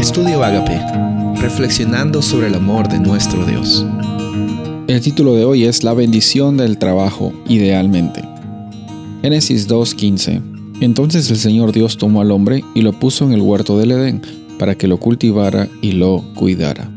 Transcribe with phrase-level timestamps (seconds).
[0.00, 0.80] Estudio Agape,
[1.42, 3.84] reflexionando sobre el amor de nuestro Dios.
[4.88, 8.22] El título de hoy es La bendición del trabajo, idealmente.
[9.20, 10.40] Génesis 2.15.
[10.80, 14.22] Entonces el Señor Dios tomó al hombre y lo puso en el huerto del Edén,
[14.58, 16.90] para que lo cultivara y lo cuidara.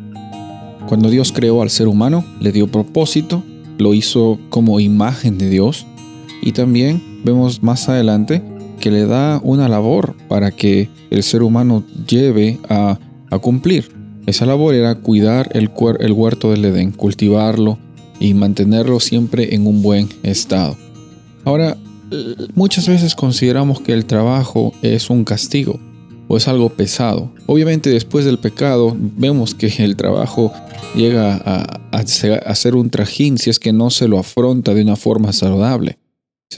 [0.88, 3.44] Cuando Dios creó al ser humano, le dio propósito,
[3.80, 5.86] lo hizo como imagen de Dios,
[6.42, 8.42] y también vemos más adelante
[8.84, 13.00] que le da una labor para que el ser humano lleve a,
[13.42, 13.90] cumplir.
[14.26, 17.80] Esa labor era cuidar el, huerto del Edén, cultivarlo
[18.20, 20.76] y mantenerlo siempre en un buen estado.
[21.46, 21.78] Ahora,
[22.56, 25.80] muchas veces consideramos que el trabajo es un castigo
[26.28, 27.32] o es algo pesado.
[27.46, 30.52] Obviamente después del pecado vemos que el trabajo
[30.94, 34.98] llega a, a, ser un trajín si es que no se lo afronta de una
[34.98, 36.03] forma saludable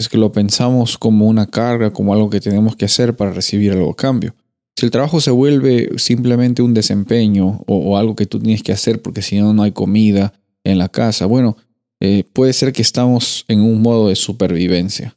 [0.01, 3.71] es que lo pensamos como una carga, como algo que tenemos que hacer para recibir
[3.71, 4.35] algo a cambio.
[4.77, 9.01] Si el trabajo se vuelve simplemente un desempeño o, algo que tú tienes que hacer
[9.01, 10.33] porque si no no hay comida
[10.65, 11.55] en la casa, bueno,
[12.01, 15.15] eh, puede ser que estamos en un modo de supervivencia.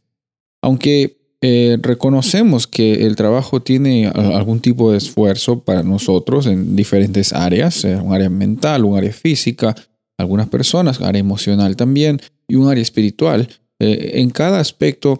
[0.62, 7.32] Aunque eh, reconocemos que el trabajo tiene algún tipo de esfuerzo para nosotros en diferentes
[7.32, 9.74] áreas, un área mental, un área física,
[10.18, 13.48] algunas personas, área emocional también y un área espiritual.
[13.80, 15.18] Eh, en cada aspecto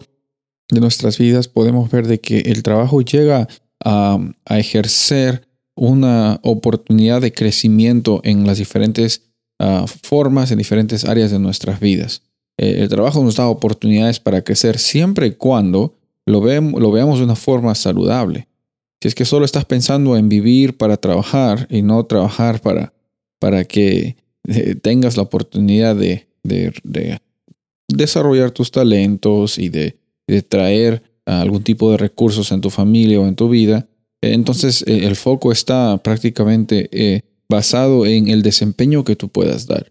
[0.70, 3.48] de nuestras vidas podemos ver de que el trabajo llega
[3.84, 4.19] a,
[4.51, 11.79] ejercer una oportunidad de crecimiento en las diferentes ah, formas, en diferentes áreas de nuestras
[11.79, 12.23] vidas.
[12.59, 15.95] Eh, el trabajo nos da oportunidades para crecer siempre y cuando
[16.27, 18.48] lo, lo veamos de una forma saludable.
[19.01, 22.92] Si es que solo estás pensando en vivir para trabajar y no trabajar para,
[23.39, 24.17] para que
[24.48, 26.27] eh, tengas la oportunidad de
[27.98, 29.98] desarrollar tus talentos y de,
[30.48, 33.88] traer algún tipo de recursos en tu familia o en tu vida,
[34.22, 39.66] eh, entonces eh, el foco está prácticamente eh, basado en el desempeño que tú puedas
[39.66, 39.90] dar.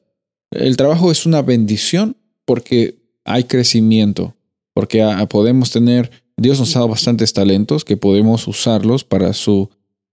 [0.52, 2.15] El trabajo es una bendición
[2.45, 4.36] porque hay crecimiento,
[4.73, 9.70] porque podemos tener, Dios nos ha dado bastantes talentos que podemos usarlos para su,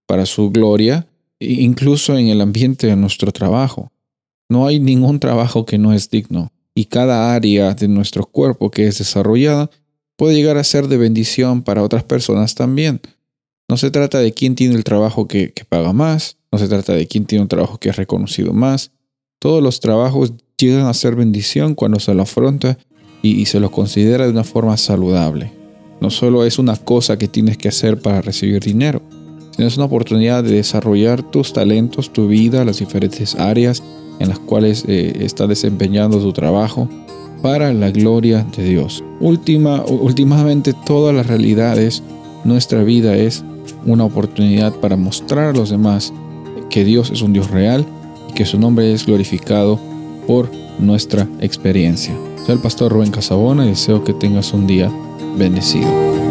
[0.07, 1.07] para su gloria,
[1.39, 3.93] incluso en el ambiente de nuestro trabajo.
[4.49, 8.87] No hay ningún trabajo que no es digno y cada área de nuestro cuerpo que
[8.89, 9.71] es desarrollada
[10.17, 13.01] puede llegar a ser de bendición para otras personas también.
[13.69, 17.07] No se trata de quién tiene el trabajo que, paga más, no se trata de
[17.07, 18.91] quién tiene un trabajo que es reconocido más.
[19.39, 22.79] Todos los trabajos llegan a ser bendición cuando se lo afronta
[23.23, 25.53] y, y se lo considera de una forma saludable.
[26.01, 29.01] No solo es una cosa que tienes que hacer para recibir dinero,
[29.53, 33.83] sino es una oportunidad de desarrollar tus talentos, tu vida, las diferentes áreas
[34.19, 36.89] en las cuales eh, está desempeñando su trabajo
[37.43, 39.05] para la gloria de Dios.
[39.21, 42.03] Última, últimamente todas las realidades,
[42.45, 43.45] nuestra vida es
[43.87, 46.13] una oportunidad para mostrar a los demás
[46.71, 47.87] que Dios es un Dios real
[48.31, 49.79] y que su nombre es glorificado
[50.27, 52.15] por nuestra experiencia.
[52.47, 54.91] Soy el pastor Rubén Casabona y deseo que tengas un día
[55.37, 56.24] bendecido.